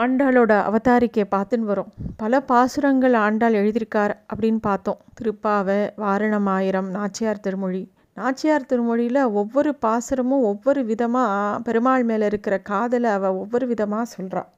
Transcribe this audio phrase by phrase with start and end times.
[0.00, 1.90] ஆண்டாளோட அவதாரிக்கையை பார்த்துன்னு வரும்.
[2.22, 4.98] பல பாசுரங்கள் ஆண்டாள் எழுதியிருக்கார் அப்படின்னு பார்த்தோம்.
[5.18, 7.82] திருப்பாவை வாரணமாயிரம் நாச்சியார் திருமொழி.
[8.18, 14.48] நாச்சியார் திருமொழியில் ஒவ்வொரு பாசுரமும் ஒவ்வொரு விதமாக பெருமாள் மேலே இருக்கிற காதலை அவள் ஒவ்வொரு விதமாக சொல்கிறாள்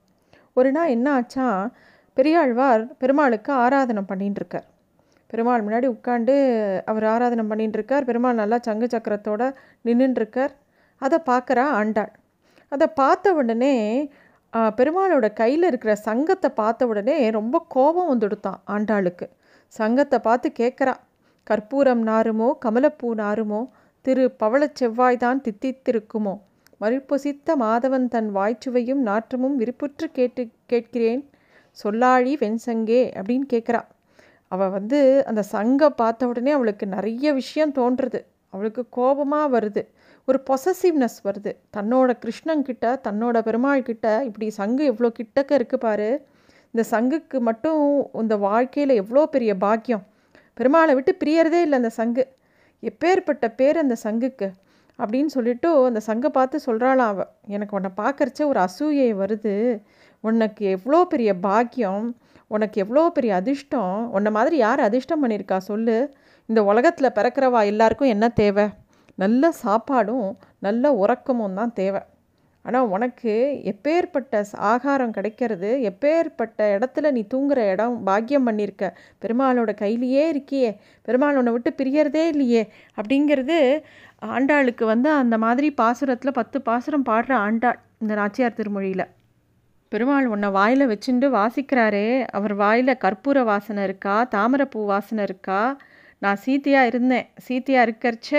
[0.59, 1.47] ஒரு நாள் என்ன ஆச்சா
[2.17, 4.69] பெரியாழ்வார் பெருமாளுக்கு ஆராதனை பண்ணிகிட்டு இருக்கார்.
[5.31, 6.37] பெருமாள் முன்னாடி உட்காந்து
[6.91, 8.07] அவர் ஆராதனை பண்ணிகிட்டு இருக்கார்.
[8.11, 9.47] பெருமாள் நல்லா சங்கு சக்கரத்தோடு
[9.89, 10.55] நின்றுட்டுருக்கார்
[11.03, 12.13] அதை பார்க்குறா ஆண்டாள்.
[12.73, 13.75] அதை பார்த்த உடனே
[14.53, 19.27] பெருமாளோட கையில் இருக்கிற சங்கத்தை பார்த்த உடனே ரொம்ப கோபம் வந்துடுத்தான் ஆண்டாளுக்கு.
[19.75, 20.95] சங்கத்தை பார்த்து கேட்குறா
[21.47, 23.61] கற்பூரம் நாருமோ கமலப்பூ நாருமோ
[24.05, 26.35] திரு பவளச் செவ்வாய்தான் தித்தித்திருக்குமோ?
[26.81, 31.23] மறுப்பொசித்த மாதவன் தன் வாய்ச்சுவையும் நாற்றமும் விருப்புற்று கேட்டு கேட்கிறேன்.
[31.77, 33.81] சொல்லாழி வெண்சங்கே அப்படின்னு கேட்குறா.
[34.53, 38.21] அவள் வந்து அந்த சங்கை பார்த்த உடனே அவளுக்கு நிறைய விஷயம் தோன்றுறது
[38.55, 39.83] அவளுக்கு கோபமாக வருது.
[40.29, 41.53] ஒரு பொசசிவ்னஸ் வருது.
[41.77, 46.09] தன்னோட கிருஷ்ணங்கிட்ட தன்னோட பெருமாள் கிட்ட இப்படி சங்கு எவ்வளோ கிட்டக்க இருக்கு பாரு.
[46.75, 47.83] இந்த சங்குக்கு மட்டும்
[48.13, 50.03] இந்த வாழ்க்கையில் எவ்வளோ பெரிய பாக்கியம்.
[50.57, 52.25] பெருமாளை விட்டு பிரியறதே இல்லை அந்த சங்கு.
[52.83, 54.49] எப்பேற்பட்ட பேர் அந்த சங்குக்கு?
[54.99, 59.55] அப்படின்னு சொல்லிட்டு அந்த சங்கை பார்த்து சொல்கிறாளாம் அவள் எனக்கு உன்னை பார்க்கறச்ச ஒரு அசூயை வருது.
[60.21, 62.17] உனக்கு எவ்வளோ பெரிய பாக்கியம்.
[62.49, 64.11] உனக்கு எவ்வளோ பெரிய அதிர்ஷ்டம்.
[64.11, 65.97] உன்னை மாதிரி யார் அதிர்ஷ்டம் பண்ணியிருக்கா சொல்லு.
[66.47, 68.67] இந்த உலகத்தில் பிறக்கிறவா எல்லாருக்கும் என்ன தேவை?
[69.19, 70.29] நல்ல சாப்பாடும்
[70.67, 72.03] நல்ல உறக்கமும் தான் தேவை.
[72.65, 73.33] ஆனால் உனக்கு
[73.73, 78.87] எப்பேற்பட்ட ஆகாரம் கிடைக்கிறது எப்பேற்பட்ட இடத்துல நீ தூங்குற இடம் பாக்கியம் பண்ணியிருக்க
[79.23, 80.71] பெருமாளோட கையிலேயே இருக்கியே
[81.09, 82.63] பெருமாள் உன்னை விட்டு பிரியறதே இல்லையே
[82.99, 83.59] அப்படிங்கிறது
[84.35, 89.07] ஆண்டாளுக்கு வந்து அந்த மாதிரி பாசுரத்தில் பத்து பாசுரம் பாடுற ஆண்டாள் இந்த நாச்சியார் திருமொழியில்.
[89.93, 95.61] பெருமாள் உன்னை வாயில் வச்சுண்டு வாசிக்கிறாரே அவர் வாயில் கற்பூர வாசனை இருக்கா தாமரைப்பூ வாசனை இருக்கா?
[96.23, 98.33] நான் சீத்தையா இருந்தேன் சீத்தையா இருக்கறச்ச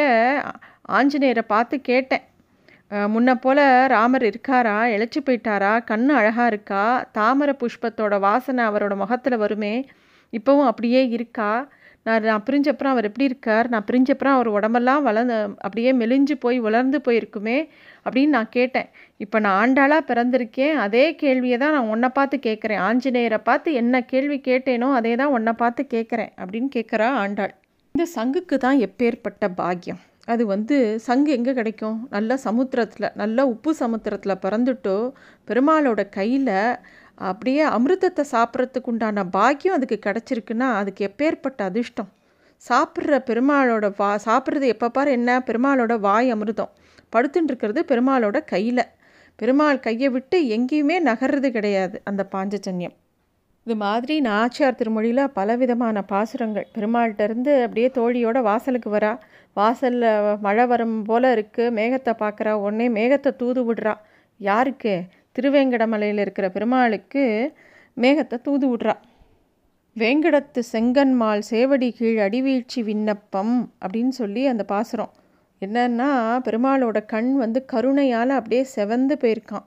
[0.98, 2.26] ஆஞ்சநேயரை பார்த்து கேட்டேன்.
[3.14, 3.60] முன்ன போல
[3.94, 4.78] ராமர் இருக்காரா?
[4.94, 5.74] இழைச்சி போயிட்டாரா?
[5.90, 6.84] கண்ணு அழகாக இருக்கா?
[7.18, 9.76] தாமரை புஷ்பத்தோட வாசனை அவரோட முகத்தில் வருமே?
[10.38, 11.52] இப்போவும் அப்படியே இருக்கா?
[12.08, 13.68] நான் நான் பிரிஞ்சப்புறம் அவர் எப்படி இருக்கார்?
[13.74, 17.58] நான் பிரிஞ்சப்புறம் அவர் உடம்பெல்லாம் வளர்ந்து அப்படியே மெலிஞ்சு போய் வளர்ந்து போயிருக்குமே?
[18.06, 18.90] அப்படின்னு நான் கேட்டேன்.
[19.24, 20.76] இப்போ நான் ஆண்டாளாக பிறந்திருக்கேன்.
[20.86, 22.84] அதே கேள்வியை தான் நான் உன்னை பார்த்து கேட்குறேன்.
[22.90, 26.32] ஆஞ்சநேயரை பார்த்து என்ன கேள்வி கேட்டேனோ அதே தான் உன்னை பார்த்து கேட்குறேன்.
[26.42, 27.54] அப்படின்னு கேட்குறா ஆண்டாள்.
[27.96, 30.02] இந்த சங்குக்கு தான் எப்பேற்பட்ட பாக்கியம்.
[30.32, 31.98] அது வந்து சங்கு எங்கே கிடைக்கும்?
[32.16, 34.96] நல்லா சமுத்திரத்தில் நல்லா உப்பு சமுத்திரத்தில் பிறந்துட்டோ
[35.48, 36.56] பெருமாளோட கையில்
[37.30, 42.10] அப்படியே அமிர்தத்தை சாப்பிட்றதுக்கு உண்டான பாக்கியம் அதுக்கு கிடச்சிருக்குன்னா அதுக்கு எப்பேற்பட்ட அதிர்ஷ்டம்?
[42.62, 45.32] சாப்பிட்ற பெருமாளோட வா சாப்பிட்றது எப்போ பாரு என்ன?
[45.48, 46.72] பெருமாளோட வாய் அமிர்தம்.
[47.14, 48.86] படுத்துட்டுருக்கிறது பெருமாளோட கையில்.
[49.40, 52.96] பெருமாள் கையை விட்டு எங்கேயுமே நகர்றது கிடையாது அந்த பாஞ்சஜன்யம்.
[53.64, 56.68] இது மாதிரி நாச்சியார் திருமொழியில் பலவிதமான பாசுரங்கள்.
[56.78, 59.12] பெருமாள்கிட்டருந்து அப்படியே தோழியோட வாசலுக்கு வரா.
[59.54, 60.08] வாசலில்
[60.40, 62.52] மழை வரும் போல இருக்குது மேகத்தை பார்க்குறா.
[62.52, 63.94] உடனே மேகத்தை தூது விடுறா.
[64.38, 64.94] யாருக்கு?
[65.40, 67.54] திருவேங்கடமலையில் இருக்கிற பெருமாளுக்கு
[67.98, 68.96] மேகத்தை தூது விடுறா.
[69.96, 73.56] வேங்கடத்து செங்கன்மால் சேவடி கீழ் அடிவீழ்ச்சி விண்ணப்பம்
[73.86, 75.14] அப்படின்னு சொல்லி அந்த பாசுரம்.
[75.62, 76.10] என்னன்னா
[76.48, 79.66] பெருமாளோட கண் வந்து கருணையால் அப்படியே செவந்து போயிருக்கான்.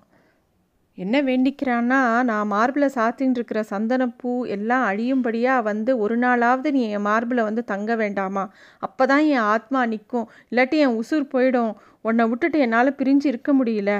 [1.04, 1.98] என்ன வேண்டிக்கிறான்னா
[2.28, 7.94] நான் மார்பில் சாத்தின்னு இருக்கிற சந்தனப்பூ எல்லாம் அழியும்படியாக வந்து ஒரு நாளாவது நீ என் மார்பில் வந்து தங்க
[8.02, 8.44] வேண்டாமா?
[8.82, 11.72] அப்போ தான் என் ஆத்மா நிற்கும் இல்லாட்டி என் உசுர் போயிடும்.
[12.02, 13.92] உன்னை விட்டுட்டு என்னால் பிரிஞ்சு இருக்க முடியல.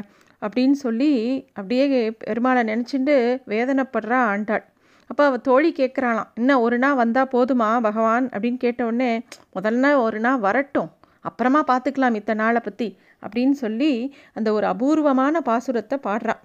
[0.43, 1.11] அப்படின்னு சொல்லி
[1.57, 1.85] அப்படியே
[2.23, 3.17] பெருமாளை நினச்சிட்டு
[3.53, 4.65] வேதனைப்படுறா ஆண்டாள்.
[5.11, 8.27] அப்போ அவள் தோழி கேட்குறாளாம் இன்னும் ஒரு நாள் வந்தால் போதுமா பகவான்?
[8.35, 9.13] அப்படின்னு கேட்டவுடனே
[9.57, 10.91] முதல்ல ஒரு நாள் வரட்டும்.
[11.25, 12.89] அப்புறமா பார்த்துக்கலாம் இத்தனை நாளை பற்றி
[13.25, 13.93] அப்படின்னு சொல்லி
[14.35, 16.43] அந்த ஒரு அபூர்வமான பாசுரத்தை பாடுறான்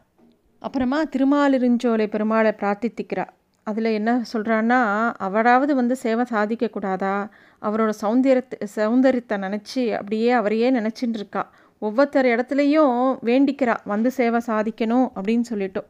[0.59, 3.25] அப்புறமா திருமாலிருஞ்சோலை பெருமாளை பிரார்த்தித்திக்கிறா.
[3.63, 7.29] அதில் என்ன சொல்கிறான்னா அவராவது வந்து சேவை சாதிக்கக்கூடாதா
[7.61, 15.45] அவரோட சௌந்தரியத்தை சௌந்தரியத்தை நினச்சி அப்படியே அவரையே நினச்சின்னு இருக்கா ஒவ்வொருத்தர் இடத்துலையும் வேண்டிக்கிறா வந்து சேவை சாதிக்கணும் அப்படின்னு
[15.49, 15.87] சொல்லிட்டோம்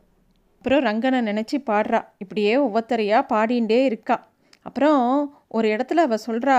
[0.58, 2.06] அப்புறம் ரங்கனை நினச்சி பாடுறா.
[2.18, 4.28] இப்படியே ஒவ்வொருத்தரையாக பாடிண்டே இருக்கா.
[4.62, 6.58] அப்புறம் ஒரு இடத்துல அவள் சொல்கிறா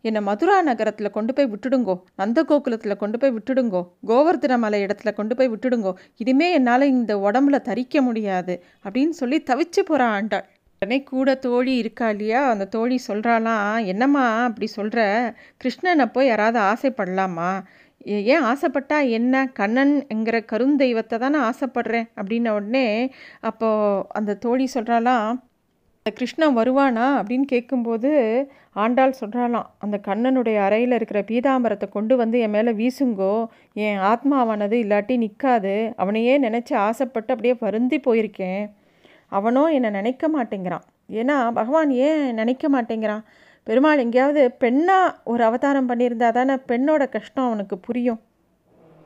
[0.00, 5.48] என்னை மதுரா நகரத்தில் கொண்டு போய் விட்டுடுங்கோ நந்தகோகுலத்தில் கொண்டு போய் விட்டுடுங்கோ கோவர்தன மலை இடத்துல கொண்டு போய்
[5.48, 8.54] விட்டுடுங்கோ இதுமே என்னால் இந்த உடம்புல தரிக்க முடியாது
[8.84, 10.46] அப்படின்னு சொல்லி தவிச்சு போகிறா ஆண்டாள்.
[10.82, 12.50] உடனே கூட தோழி இருக்கா இல்லையா?
[12.50, 15.00] அந்த தோழி சொல்கிறாளாம் என்னம்மா அப்படி சொல்கிற
[15.64, 17.50] கிருஷ்ணனை போய் யாராவது ஆசைப்படலாமா?
[18.34, 19.46] ஏன் ஆசைப்பட்டா என்ன?
[19.52, 22.86] கண்ணன் என்கிற கருந்தெய்வத்தை தானே ஆசைப்படுறேன் அப்படின்ன உடனே
[23.40, 25.28] அப்போது அந்த தோழி சொல்கிறாலாம்
[26.08, 28.10] அந்த கிருஷ்ணன் வருவானா அப்படின்னு கேட்கும்போது
[28.82, 33.32] ஆண்டாள் சொல்கிறாளாம் அந்த கண்ணனுடைய அறையில் இருக்கிற பீதாம்பரத்தை கொண்டு வந்து என் மேலே வீசுங்கோ
[33.86, 38.62] என் ஆத்மாவானது இல்லாட்டி நிற்காது அவனையே நினச்சி ஆசைப்பட்டு அப்படியே வருந்தி போயிருக்கேன்.
[39.38, 40.84] அவனோ என்னை நினைக்க மாட்டேங்கிறான்.
[41.20, 43.22] ஏன்னா பகவான் ஏன் நினைக்க மாட்டேங்கிறான்?
[43.66, 48.20] பெருமாள் எங்கேயாவது பெண்ணாக ஒரு அவதாரம் பண்ணியிருந்தா தானே பெண்ணோட கஷ்டம் அவனுக்கு புரியும்.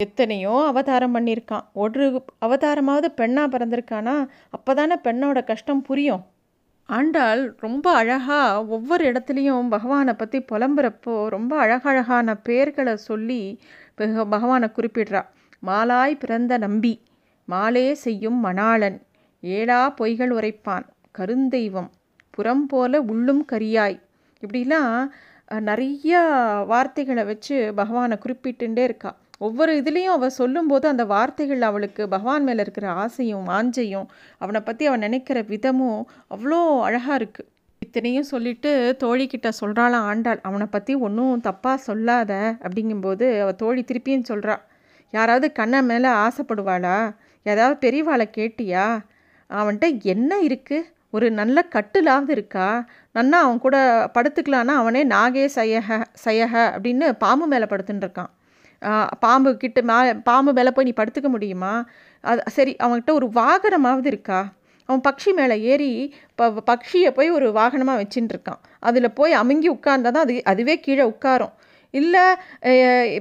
[0.01, 1.67] எத்தனையோ அவதாரம் பண்ணியிருக்கான்.
[1.73, 2.05] ஒரு
[2.47, 4.17] அவதாரமாவது பெண்ணாக பிறந்திருக்கானா
[4.51, 6.23] அப்போ தானே பெண்ணோட கஷ்டம் புரியும்.
[6.89, 13.43] ஆண்டாள் ரொம்ப அழகாக ஒவ்வொரு இடத்துலையும் பகவானை பற்றி புலம்புறப்போ ரொம்ப அழகழகான பேர்களை சொல்லி
[14.35, 15.23] பகவானை குறிப்பிடுறா.
[15.67, 16.95] மாலாய் பிறந்த நம்பி
[17.49, 18.99] மாலே செய்யும் மணாளன்
[19.43, 20.87] ஏழா பொய்கள் உரைப்பான்
[21.19, 21.91] கருந்தெய்வம்
[22.31, 23.99] புறம் போல உள்ளும் கரியாய்.
[24.43, 24.97] இப்படிலாம்
[25.69, 26.13] நிறைய
[26.67, 29.13] வார்த்தைகளை வச்சு பகவானை குறிப்பிட்டுட்டே இருக்கா.
[29.43, 34.09] ஒவ்வொரு இதுலேயும் அவள் சொல்லும்போது அந்த வார்த்தைகள் அவளுக்கு பகவான் மேலே இருக்கிற ஆசையும் வாஞ்சையும்
[34.39, 36.01] அவனை பற்றி அவன் நினைக்கிற விதமும்
[36.35, 37.49] அவ்வளோ அழகாக இருக்குது
[37.83, 44.57] இத்தனையும் சொல்லிட்டு தோழிக்கிட்ட சொல்கிறாளாம் ஆண்டாள் அவனை பற்றி ஒன்றும் தப்பாக சொல்லாத அப்படிங்கும்போது அவள் தோழி திருப்பியும் சொல்கிறா
[45.15, 46.97] யாராவது கண்ணை மேலே ஆசைப்படுவாளா?
[47.47, 48.85] ஏதாவது பெரியவாளை கேட்டியா?
[49.51, 52.69] அவன்கிட்ட என்ன இருக்குது ஒரு நல்ல கட்டுலாவது இருக்கா?
[53.15, 53.77] நன்னா அவன் கூட
[54.15, 58.31] படுத்துக்கலான்னா அவனே நாகே சயக சயக அப்படின்னு பாம்பு மேலே படுத்துன்னு இருக்கான்.
[59.25, 59.97] பாம்பு கிட்ட மா
[60.29, 61.73] பாம்பு மேலே போய் நீ படுத்துக்க முடியுமா?
[62.25, 64.41] அது சரி அவன்கிட்ட ஒரு வாகனமாவது இருக்கா?
[64.89, 65.91] அவன் பக்ஷி மேலே ஏறி
[66.39, 68.61] ப பக்ஷியை போய் ஒரு வாகனமாக வச்சுட்டு இருக்கான்.
[68.89, 71.53] அதில் போய் அமுங்கி உட்கார்ந்தா தான் அது அதுவே கீழே உட்காரும்.
[71.95, 72.25] இல்லை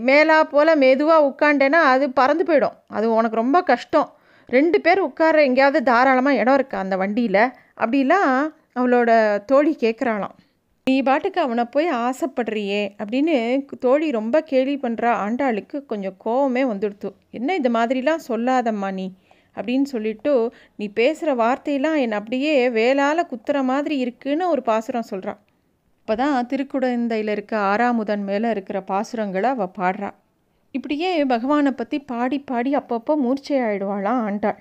[0.10, 2.78] மேலா போல் மெதுவாக உட்காண்டேன்னா அது பறந்து போயிடும்.
[2.98, 4.10] அது உனக்கு ரொம்ப கஷ்டம்.
[4.50, 7.44] ரெண்டு பேர் உட்கார எங்கேயாவது தாராளமாக இடம் இருக்கா அந்த வண்டியில்?
[7.84, 8.34] அப்படிலாம்
[8.80, 9.12] அவளோட
[9.50, 10.36] தோழி கேட்குறாளாம்
[10.88, 17.10] நீ பாட்டுக்கு அவனை போய் ஆசைப்படுறியே அப்படின்னு தோழி ரொம்ப கேள்வி பண்ணுறா ஆண்டாளுக்கு கொஞ்சம் கோவமே வந்துடுத்து.
[17.30, 19.06] என்ன இது மாதிரிலாம் சொல்லாதம்மா நீ?
[19.56, 25.40] அப்படின்னு சொல்லிட்டு நீ பேசுகிற வார்த்தையெல்லாம் என்னை அப்படியே வேலால் குத்துற மாதிரி இருக்குன்னு ஒரு பாசுரம் சொல்கிறான்
[26.00, 30.10] இப்போ தான் திருக்குடந்தையில் இருக்க ஆறாமுதன் மேலே இருக்கிற பாசுரங்களை அவள் பாடுறா.
[30.76, 34.60] இப்படியே பகவானை பற்றி பாடி பாடி அப்பப்போ மூர்ச்சை ஆயிடுவாளாம் ஆண்டாள்.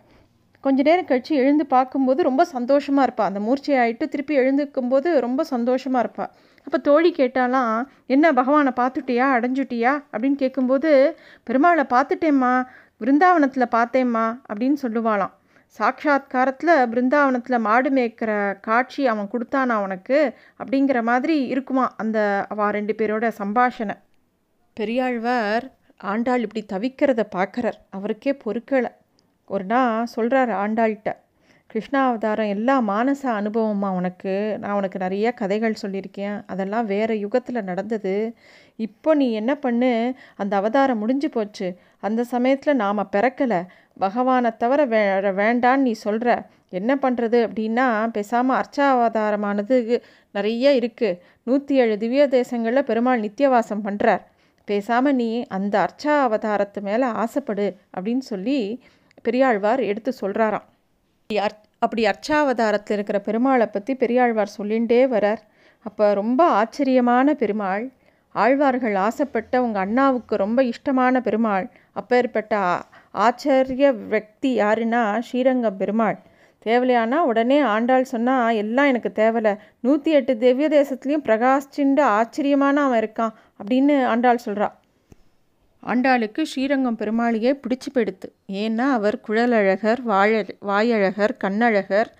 [0.60, 6.32] கொஞ்ச நேரம் கழித்து எழுந்து பார்க்கும்போது ரொம்ப சந்தோஷமாக இருப்பாள் அந்த மூர்ச்சையாயிட்டு திருப்பி எழுந்துக்கும்போது ரொம்ப சந்தோஷமாக இருப்பாள்
[6.66, 9.26] அப்போ தோழி கேட்டாலாம் என்ன பகவானை பார்த்துட்டியா?
[9.36, 9.92] அடைஞ்சுட்டியா?
[10.12, 11.16] அப்படின்னு கேட்கும்போது
[11.50, 12.66] பெருமாளை பார்த்துட்டேம்மா.
[13.00, 14.24] பிருந்தாவனத்தில் பார்த்தேம்மா.
[14.48, 15.32] அப்படின்னு சொல்லுவாளாம்.
[15.78, 23.32] சாட்சாத்காரத்தில் பிருந்தாவனத்தில் மாடு மேய்க்கிற காட்சி அவன் கொடுத்தானா அவனுக்கு அப்படிங்கிற மாதிரி இருக்குமா அந்த அவ ரெண்டு பேரோட
[23.38, 23.96] சம்பாஷணை.
[24.76, 25.66] பெரியாழ்வார்
[25.96, 27.78] ஆண்டாள் இப்படி தவிக்கிறத பார்க்குறார்.
[27.90, 28.90] அவருக்கே பொறுக்கலை.
[29.50, 31.10] ஒரு நாள் சொல்கிறார் ஆண்டாள்கிட்ட
[31.70, 34.32] கிருஷ்ணாவதாரம் எல்லா மானச அனுபவமாக உனக்கு?
[34.58, 36.36] நான் உனக்கு நிறைய கதைகள் சொல்லியிருக்கேன்.
[36.46, 38.14] அதெல்லாம் வேறு யுகத்தில் நடந்தது.
[38.78, 39.92] இப்போ நீ என்ன பண்ணு?
[40.36, 41.68] அந்த அவதாரம் முடிஞ்சு போச்சு.
[42.00, 43.60] அந்த சமயத்தில் நாம் பிறக்கலை.
[43.96, 45.02] பகவானை தவிர வே
[45.40, 46.30] வேண்டான்னு நீ சொல்கிற
[46.72, 49.76] என்ன பண்ணுறது அப்படின்னா பேசாமல் அர்ச்சாவதாரமானது
[50.34, 54.22] நிறைய இருக்குது நூற்றி ஏழு திவ்ய தேசங்களில் பெருமாள் நித்தியவாசம் பண்ணுறார்
[54.68, 58.58] பேசாமல் நீ அந்த அர்ச்சா அவதாரத்து மேலே ஆசைப்படு அப்படின்னு சொல்லி
[59.24, 60.66] பெரியாழ்வார் எடுத்து சொல்கிறாராம்
[61.78, 65.42] அப்படி அர்ச்சாவதாரத்தில் இருக்கிற பெருமாளை பற்றி பெரியாழ்வார் சொல்லிகிட்டே வரார்.
[65.86, 67.84] அப்போ ரொம்ப ஆச்சரியமான பெருமாள்
[68.34, 72.54] ஆழ்வார்கள் ஆசைப்பட்ட உங்கள் அண்ணாவுக்கு ரொம்ப இஷ்டமான பெருமாள் அப்பேற்பட்ட
[73.24, 76.18] ஆச்சரிய வக்தி யாருன்னா ஸ்ரீரங்கம் பெருமாள்.
[76.66, 81.70] தேவலையானா உடனே ஆண்டாள் சொன்னால் எல்லாம் எனக்கு தேவலை நூற்றி எட்டு திவ்ய தேசத்துலேயும் பிரகாஷ்
[82.18, 84.74] ஆச்சரியமான அவன் இருக்கான் அப்படின்னு ஆண்டாள் சொல்கிறாள்
[85.86, 92.10] ஆண்டாளுக்கு ஸ்ரீரங்கம் பெருமாளையே பிடிச்சி போயிடுத்து ஏன்னா அவர் குழலழகர் வாழ வாயழகர் கண்ணழகர்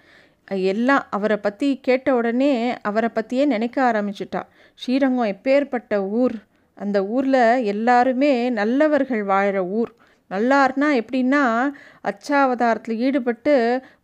[0.48, 4.42] எல்லாம் அவரை பற்றி கேட்ட உடனே அவரை பற்றியே நினைக்க ஆரம்பிச்சிட்டா.
[4.74, 6.32] ஸ்ரீரங்கம் எப்பேற்பட்ட ஊர்?
[6.74, 9.92] அந்த ஊரில் எல்லாருமே நல்லவர்கள் வாழ்கிற ஊர்.
[10.30, 11.42] நல்லார்னா எப்படின்னா
[12.10, 13.54] அச்சாவதாரத்தில் ஈடுபட்டு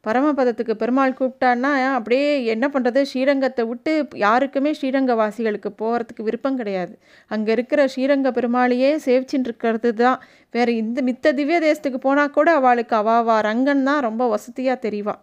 [0.07, 3.93] பரமபதத்துக்கு பெருமாள் கூப்பிட்டான்னா அப்படியே என்ன பண்ணுறது ஸ்ரீரங்கத்தை விட்டு
[4.25, 6.95] யாருக்குமே ஸ்ரீரங்கவாசிகளுக்கு போகிறதுக்கு விருப்பம் கிடையாது.
[7.31, 10.21] அங்கே இருக்கிற ஸ்ரீரங்க பெருமாளையே சேவிச்சுட்டு இருக்கிறது தான்
[10.55, 15.17] வேறு இந்த மித்த திவ்ய தேசத்துக்கு போனால் கூட அவளுக்கு அவாவா ரங்கன் தான் ரொம்ப வசதியாக தெரிவா.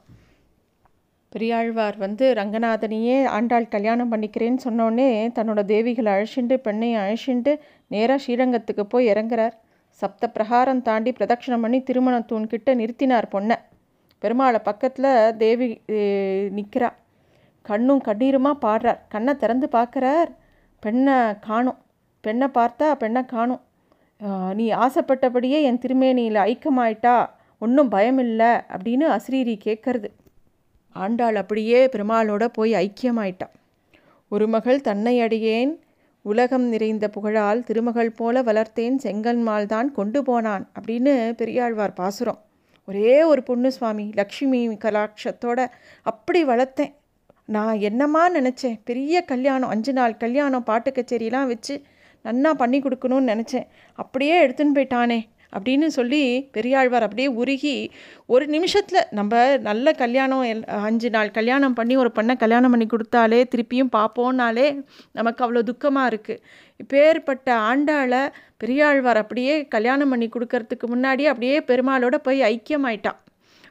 [1.33, 5.07] பெரியாழ்வார் வந்து ரங்கநாதனையே ஆண்டாள் கல்யாணம் பண்ணிக்கிறேன்னு சொன்னோடனே
[5.37, 7.53] தன்னோட தேவிகளை அழிச்சுண்டு பெண்ணையும் அழிச்சுண்டு
[7.91, 9.55] நேராக ஸ்ரீரங்கத்துக்கு போய் இறங்குறார்.
[10.01, 13.57] சப்த பிரகாரம் தாண்டி பிரதட்சணம் பண்ணி திருமண தூண்கிட்ட நிறுத்தினார் பொண்ணை
[14.21, 15.67] பெருமாளை பக்கத்தில் தேவி
[16.57, 16.89] நிற்கிறா
[17.65, 18.99] கண்ணும் கண்ணீருமா பாடுறார்.
[19.13, 20.31] கண்ணை திறந்து பார்க்குறார்.
[20.83, 21.77] பெண்ணை காணும்.
[22.21, 23.61] பெண்ணை பார்த்தா பெண்ணை காணும்.
[24.53, 27.15] நீ ஆசைப்பட்டபடியே என் திருமேனியில் ஐக்கியமாயிட்டா.
[27.61, 30.09] ஒன்றும் பயம் இல்லை அப்படின்னு அஸ்ரீரி கேட்கறது.
[30.95, 33.53] ஆண்டாள் அப்படியே பெருமாளோட போய் ஐக்கியமாயிட்டான்
[34.31, 35.73] ஒரு மகள் தன்னை அடியேன்
[36.23, 42.39] உலகம் நிறைந்த புகழால் திருமகள் போல வளர்த்தேன் செங்கன்மால் தான் கொண்டு போனான் அப்படின்னு பெரியாழ்வார் பாசுரம்.
[42.85, 45.67] ஒரே ஒரு பொண்ணு சுவாமி லக்ஷ்மி கலாட்சத்தோட
[46.01, 46.93] அப்படி வளர்த்தேன்.
[47.45, 48.79] நான் என்னம்மா நினச்சேன்?
[48.83, 51.81] பெரிய கல்யாணம் அஞ்சு நாள் கல்யாணம் பாட்டு கச்சேரிலாம் வச்சு
[52.25, 53.67] நன்னா பண்ணி கொடுக்கணும்னு நினச்சேன்.
[53.93, 55.19] அப்படியே எடுத்துன்னு போயிட்டானே.
[55.55, 57.75] அப்படின்னு சொல்லி பெரியாழ்வார் அப்படியே உருகி
[58.25, 59.33] ஒரு நிமிஷத்தில் நம்ம
[59.69, 64.67] நல்ல கல்யாணம் எல் அஞ்சு நாள் கல்யாணம் பண்ணி ஒரு பெண்ணை கல்யாணம் பண்ணி கொடுத்தாலே திருப்பியும் பார்ப்போன்னாலே
[65.11, 66.41] நமக்கு அவ்வளோ துக்கமாக இருக்குது
[66.79, 68.23] இப்பேற்பட்ட ஆண்டாளை
[68.57, 73.19] பெரியாழ்வார் அப்படியே கல்யாணம் பண்ணி கொடுக்கறதுக்கு முன்னாடியே அப்படியே பெருமாளோட போய் ஐக்கியமாயிட்டான்.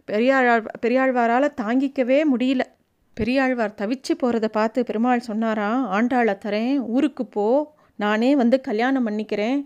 [0.04, 2.62] பெரியாழ்வார் பெரியாழ்வாரால் தாங்கிக்கவே முடியல.
[3.16, 7.46] பெரியாழ்வார் தவிச்சு போகிறத பார்த்து பெருமாள் சொன்னாராம் ஆண்டாளை தரேன் ஊருக்கு போ.
[7.98, 9.58] நானே வந்து கல்யாணம் பண்ணிக்கிறேன்.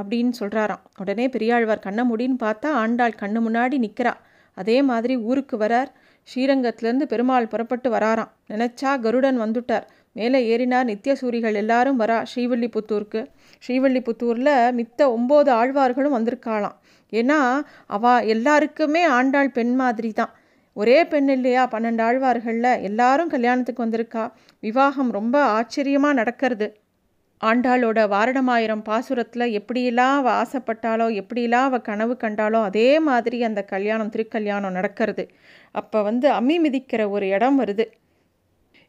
[0.00, 4.12] அப்படின்னு சொல்கிறாராம் உடனே பெரியாழ்வார் கண்ணை முடின்னு பார்த்தா ஆண்டாள் கண்ணு முன்னாடி நிற்கிறா
[4.54, 5.90] அதே மாதிரி ஊருக்கு வரார்.
[6.28, 8.30] ஸ்ரீரங்கத்திலேருந்து பெருமாள் புறப்பட்டு வராராம்.
[8.48, 9.82] நினச்சா கருடன் வந்துட்டார்.
[10.12, 13.26] மேலே ஏறினார் நித்தியசூரிகள் எல்லாரும் வரா ஸ்ரீவில்லிபுத்தூருக்கு.
[13.66, 16.76] ஸ்ரீவில்லிபுத்தூரில் மித்த ஒம்பது ஆழ்வார்களும் வந்திருக்காளாம்.
[17.12, 20.32] ஏன்னா அவ எல்லாருக்குமே ஆண்டாள் பெண் மாதிரி தான்
[20.76, 21.68] ஒரே பெண் இல்லையா?
[21.68, 24.32] பன்னெண்டு ஆழ்வார்களில் எல்லாரும் கல்யாணத்துக்கு வந்திருக்கா.
[24.60, 26.68] விவாகம் ரொம்ப ஆச்சரியமாக நடக்கிறது.
[27.48, 34.76] ஆண்டாளோட வாரணமாயிரம் பாசுரத்தில் எப்படியெல்லாம் அவள் ஆசைப்பட்டாலோ எப்படியெல்லாம் அவள் கனவு கண்டாலோ அதே மாதிரி அந்த கல்யாணம் திருக்கல்யாணம்
[34.78, 35.24] நடக்கிறது.
[35.80, 37.86] அப்போ வந்து அம்மி மிதிக்கிற ஒரு இடம் வருது.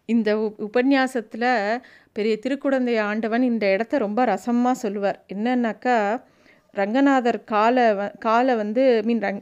[0.09, 0.29] இந்த
[0.67, 1.49] உபன்யாசத்தில்
[2.17, 5.19] பெரிய திருக்குடந்தை ஆண்டவன் இந்த இடத்த ரொம்ப ரசமாக சொல்லுவார்.
[5.35, 5.97] என்னன்னாக்கா
[6.73, 7.83] ரங்கநாதர் காலை
[8.27, 9.41] காலை வந்து மீன் ரங்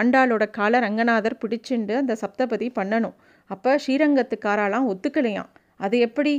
[0.00, 3.16] ஆண்டாளோட காலை ரங்கநாதர் பிடிச்சிண்டு அந்த சப்தபதி பண்ணணும்.
[3.50, 5.50] அப்போ ஸ்ரீரங்கத்துக்காராலாம் ஒத்துக்கலையாம்.
[5.80, 6.32] அது எப்படி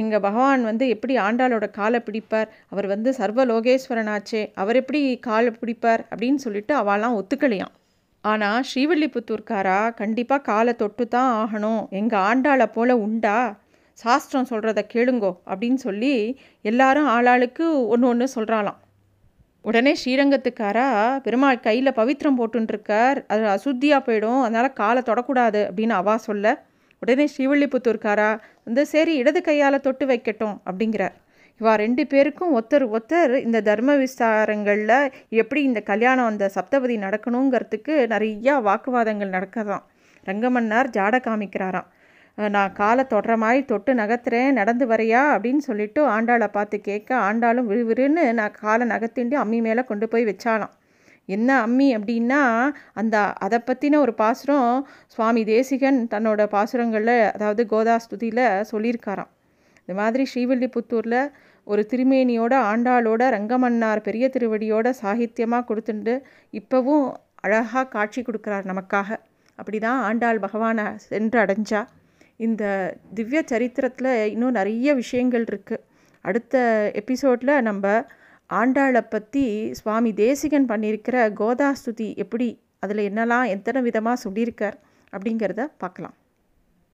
[0.00, 2.48] எங்கள் பகவான் வந்து எப்படி ஆண்டாளோட காலை பிடிப்பார்?
[2.68, 7.74] அவர் வந்து சர்வ லோகேஸ்வரனாச்சே அவர் எப்படி காலை பிடிப்பார் அப்படின்னு சொல்லிட்டு அவளாம் ஒத்துக்கலையாம்.
[8.24, 11.82] ஆனால் ஸ்ரீவில்லிபுத்தூர்காரா கண்டிப்பாக காலை தொட்டு தான் ஆகணும்.
[12.00, 13.38] எங்கள் ஆண்டாளை போல் உண்டா?
[13.98, 16.14] சாஸ்திரம் சொல்கிறத கேளுங்கோ அப்படின்னு சொல்லி
[16.64, 18.78] எல்லாரும் ஆளாளுக்கு ஒன்று ஒன்று சொல்கிறாளாம்
[19.64, 20.86] உடனே ஸ்ரீரங்கத்துக்காரா
[21.26, 24.40] பெருமாள் கையில் பவித்திரம் போட்டுருக்கார் அது அசுத்தியாக போயிடும்.
[24.42, 26.54] அதனால் காலை தொடக்கூடாது அப்படின்னு அவா சொல்ல
[27.04, 28.30] உடனே ஸ்ரீவில்லிபுத்தூர்காரா
[28.64, 31.14] வந்து சரி இடது கையால் தொட்டு வைக்கட்டும் அப்படிங்கிறார்.
[31.60, 38.54] இவா ரெண்டு பேருக்கும் ஒருத்தர் ஒருத்தர் இந்த தர்ம விஸ்தாரங்களில் எப்படி இந்த கல்யாணம் அந்த சப்தபதி நடக்கணுங்கிறதுக்கு நிறையா
[38.68, 39.84] வாக்குவாதங்கள் நடக்கதான்.
[40.26, 41.88] ரங்கமன்னார் ஜாட காமிக்கிறாராம்.
[42.56, 45.22] நான் காலை தொடுற மாதிரி தொட்டு நகர்த்துறேன் நடந்து வரையா?
[45.34, 50.74] அப்படின்னு சொல்லிட்டு ஆண்டாளை பார்த்து கேட்க ஆண்டாளும் விறுவிறுன்னு நான் காலை நகர்த்திண்டு அம்மி மேலே கொண்டு போய் வச்சாலாம்
[51.28, 52.40] என்ன அம்மி அப்படின்னா
[52.92, 54.70] அந்த அதை பற்றின ஒரு பாசுரம்
[55.06, 59.30] சுவாமி தேசிகன் தன்னோட பாசுரங்களில் அதாவது கோதாஸ்துதியில் சொல்லியிருக்காராம்.
[59.80, 61.20] இந்த மாதிரி ஸ்ரீவில்லிபுத்தூரில்
[61.66, 66.14] ஒரு திருமேனியோட ஆண்டாளோட ரங்கமன்னார் பெரிய திருவடியோட சாகித்யமாக கொடுத்துட்டு
[66.52, 67.06] இப்போவும்
[67.40, 69.08] அழகாக காட்சி கொடுக்குறார் நமக்காக.
[69.58, 71.80] அப்படி தான் ஆண்டாள் பகவானை சென்று அடைஞ்சா.
[72.36, 72.64] இந்த
[73.14, 75.84] திவ்ய சரித்திரத்தில் இன்னும் நிறைய விஷயங்கள் இருக்குது
[76.24, 76.54] அடுத்த
[76.94, 77.84] எபிசோடில் நம்ம
[78.58, 79.44] ஆண்டாளை பற்றி
[79.78, 82.48] சுவாமி தேசிகன் பண்ணியிருக்கிற கோதாஸ்துதி எப்படி?
[82.84, 84.76] அதில் என்னெல்லாம் எத்தனை விதமாக சொல்லியிருக்கார்
[85.12, 86.16] அப்படிங்கிறத பார்க்கலாம்.